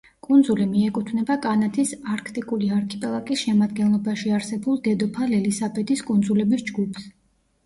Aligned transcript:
კუნძული 0.27 0.63
მეკუთვნება 0.69 1.35
კანადის 1.43 1.91
არქტიკული 2.13 2.69
არქიპელაგის 2.77 3.43
შემადგენლობაში 3.43 4.33
არსებულ 4.39 4.81
დედოფალ 4.89 5.37
ელისაბედის 5.43 6.03
კუნძულების 6.11 6.67
ჯგუფს. 6.73 7.07